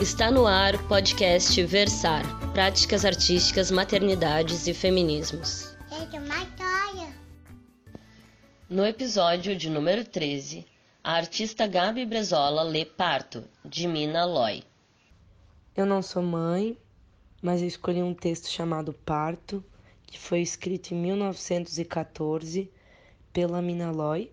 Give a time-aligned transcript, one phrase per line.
[0.00, 2.22] Está no ar o podcast Versar
[2.52, 5.76] Práticas Artísticas, Maternidades e Feminismos.
[8.70, 10.64] No episódio de número 13,
[11.02, 14.62] a artista Gabi Brezola lê Parto, de Mina Loy.
[15.76, 16.78] Eu não sou mãe,
[17.42, 19.64] mas eu escolhi um texto chamado Parto,
[20.06, 22.70] que foi escrito em 1914
[23.32, 24.30] pela Mina Loy,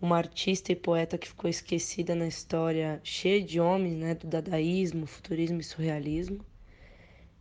[0.00, 5.06] uma artista e poeta que ficou esquecida na história cheia de homens, né, do dadaísmo,
[5.06, 6.44] futurismo e surrealismo.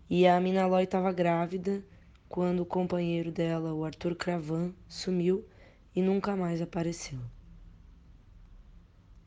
[0.10, 1.84] E a Mina Loy estava grávida
[2.30, 5.46] quando o companheiro dela, o Arthur Cravan, sumiu
[5.94, 7.20] e nunca mais apareceu.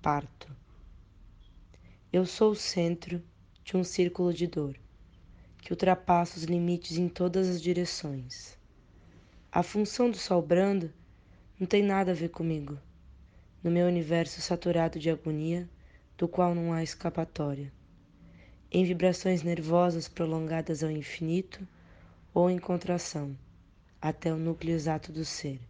[0.00, 0.48] Parto.
[2.10, 3.22] Eu sou o centro
[3.62, 4.78] de um círculo de dor
[5.58, 8.56] que ultrapassa os limites em todas as direções.
[9.52, 10.90] A função do sol brando
[11.60, 12.78] não tem nada a ver comigo
[13.62, 15.68] no meu universo saturado de agonia,
[16.16, 17.72] do qual não há escapatória,
[18.70, 21.66] em vibrações nervosas prolongadas ao infinito
[22.32, 23.36] ou em contração,
[24.00, 25.60] até o núcleo exato do ser.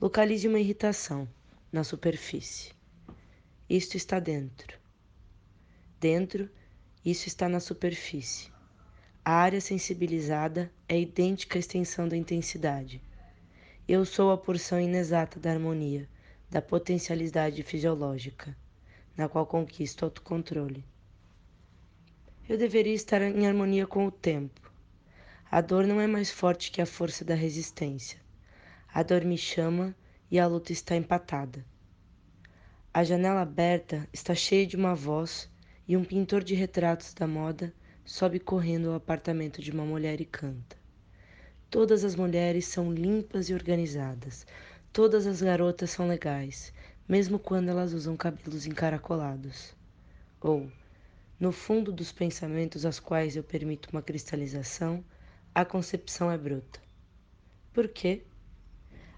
[0.00, 1.28] Localize uma irritação
[1.70, 2.72] na superfície.
[3.68, 4.78] Isto está dentro.
[6.00, 6.48] Dentro,
[7.04, 8.50] isso está na superfície.
[9.22, 13.02] A área sensibilizada é idêntica à extensão da intensidade.
[13.86, 16.08] Eu sou a porção inexata da harmonia
[16.50, 18.56] da potencialidade fisiológica,
[19.16, 20.84] na qual conquisto autocontrole.
[22.48, 24.72] Eu deveria estar em harmonia com o tempo.
[25.48, 28.18] A dor não é mais forte que a força da resistência.
[28.92, 29.94] A dor me chama
[30.28, 31.64] e a luta está empatada.
[32.92, 35.48] A janela aberta está cheia de uma voz
[35.86, 37.72] e um pintor de retratos da moda
[38.04, 40.76] sobe correndo ao apartamento de uma mulher e canta.
[41.70, 44.44] Todas as mulheres são limpas e organizadas,
[44.92, 46.72] Todas as garotas são legais,
[47.08, 49.72] mesmo quando elas usam cabelos encaracolados.
[50.40, 50.68] Ou,
[51.38, 55.04] no fundo dos pensamentos aos quais eu permito uma cristalização,
[55.54, 56.80] a concepção é bruta.
[57.72, 58.24] Por quê?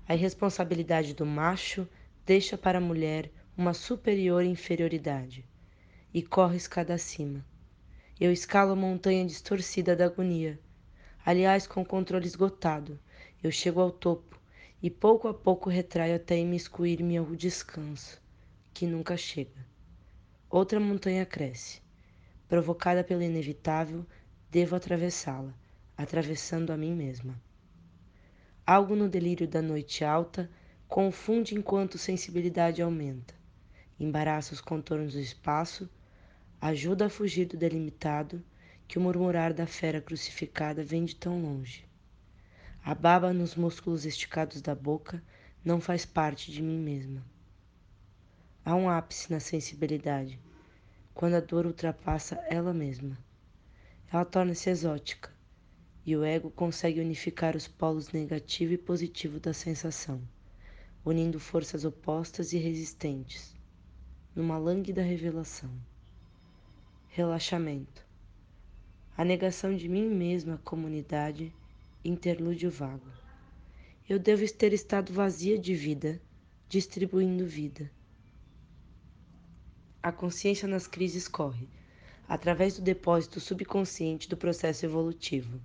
[0.07, 1.89] A irresponsabilidade do macho
[2.27, 5.43] deixa para a mulher uma superior inferioridade
[6.13, 7.43] e corre escada acima.
[8.21, 10.61] Eu escalo a montanha distorcida da agonia.
[11.25, 13.01] Aliás, com o controle esgotado,
[13.43, 14.42] eu chego ao topo
[14.83, 18.21] e pouco a pouco retraio até imiscuir-me ao descanso,
[18.75, 19.65] que nunca chega.
[20.51, 21.81] Outra montanha cresce.
[22.49, 24.05] Provocada pelo inevitável,
[24.51, 25.55] devo atravessá-la,
[25.97, 27.41] atravessando a mim mesma.
[28.67, 30.51] Algo no delírio da noite alta
[30.89, 33.35] confunde enquanto sensibilidade aumenta,
[34.01, 35.89] embaraça os contornos do espaço,
[36.61, 38.45] ajuda a fugir do delimitado
[38.89, 41.87] que o murmurar da fera crucificada vem de tão longe.
[42.85, 45.23] A baba nos músculos esticados da boca
[45.65, 47.25] não faz parte de mim mesma.
[48.65, 50.41] Há um ápice na sensibilidade,
[51.15, 53.17] quando a dor ultrapassa ela mesma.
[54.13, 55.31] Ela torna-se exótica,
[56.05, 60.21] e o ego consegue unificar os polos negativo e positivo da sensação,
[61.05, 63.55] unindo forças opostas e resistentes,
[64.35, 65.71] numa lânguida revelação.
[67.11, 68.05] Relaxamento.
[69.17, 71.55] A negação de mim mesma comunidade
[72.05, 73.07] interlúdio vago.
[74.09, 76.21] Eu devo ter estado vazia de vida,
[76.69, 77.91] distribuindo vida.
[80.03, 81.69] A consciência nas crises corre,
[82.29, 85.61] através do depósito subconsciente do processo evolutivo.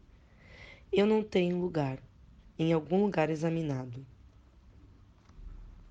[0.92, 2.00] Eu não tenho lugar,
[2.58, 4.06] em algum lugar examinado.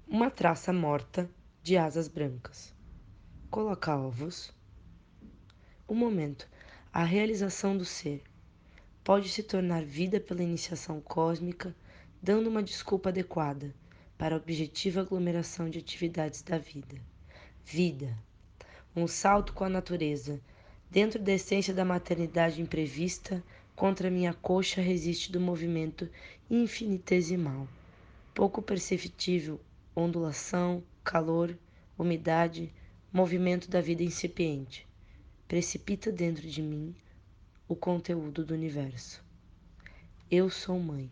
[0.06, 1.28] Uma traça morta
[1.60, 2.72] de asas brancas.
[3.50, 4.54] Coloca ovos.
[5.88, 6.48] O momento,
[6.92, 8.22] a realização do ser
[9.06, 11.72] pode se tornar vida pela iniciação cósmica,
[12.20, 13.72] dando uma desculpa adequada
[14.18, 16.96] para a objetiva aglomeração de atividades da vida.
[17.64, 18.18] Vida.
[18.96, 20.40] Um salto com a natureza.
[20.90, 23.44] Dentro da essência da maternidade imprevista,
[23.76, 26.10] contra minha coxa resiste do movimento
[26.50, 27.68] infinitesimal,
[28.34, 29.60] pouco perceptível,
[29.94, 31.56] ondulação, calor,
[31.96, 32.74] umidade,
[33.12, 34.84] movimento da vida incipiente.
[35.46, 36.92] Precipita dentro de mim
[37.68, 39.24] o conteúdo do universo.
[40.30, 41.10] Eu sou mãe,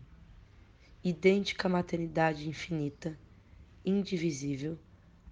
[1.03, 3.19] idêntica à maternidade infinita,
[3.83, 4.79] indivisível,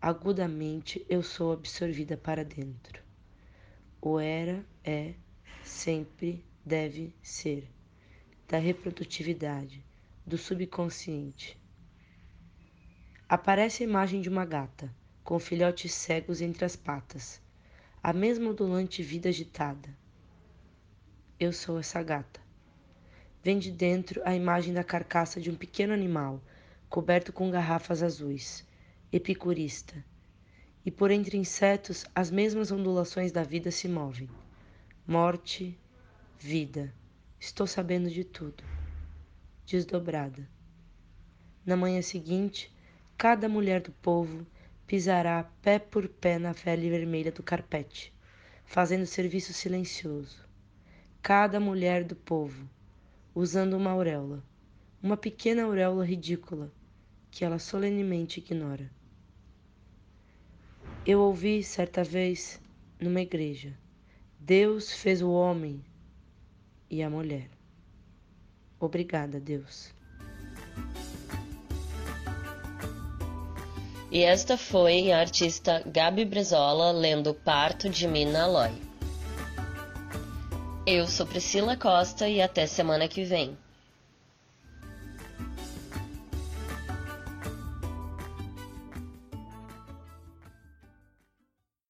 [0.01, 3.01] agudamente eu sou absorvida para dentro.
[4.01, 5.13] O era é,
[5.63, 7.71] sempre deve ser,
[8.45, 9.81] da reprodutividade,
[10.27, 11.57] do subconsciente.
[13.29, 14.93] Aparece a imagem de uma gata,
[15.23, 17.41] com filhotes cegos entre as patas,
[18.03, 20.02] a mesma ondulante vida agitada
[21.39, 22.39] eu sou essa gata.
[23.43, 26.41] Vem de dentro a imagem da carcaça de um pequeno animal,
[26.89, 28.65] coberto com garrafas azuis,
[29.11, 30.03] epicurista.
[30.85, 34.29] E por entre insetos, as mesmas ondulações da vida se movem,
[35.05, 35.77] morte,
[36.37, 36.93] vida.
[37.39, 38.63] Estou sabendo de tudo.
[39.65, 40.47] Desdobrada.
[41.65, 42.73] Na manhã seguinte,
[43.17, 44.45] cada mulher do povo
[44.85, 48.13] pisará pé por pé na pele vermelha do carpete,
[48.65, 50.52] fazendo serviço silencioso.
[51.23, 52.69] Cada mulher do povo,
[53.33, 54.43] usando uma auréola,
[55.01, 56.69] uma pequena auréola ridícula,
[57.31, 58.91] que ela solenemente ignora.
[61.05, 62.59] Eu ouvi certa vez
[62.99, 63.73] numa igreja:
[64.37, 65.81] Deus fez o homem
[66.89, 67.49] e a mulher.
[68.77, 69.93] Obrigada, Deus.
[74.11, 78.92] E esta foi a artista Gabi Brezola lendo Parto de Mina Aloy.
[80.85, 83.57] Eu sou Priscila Costa e até semana que vem.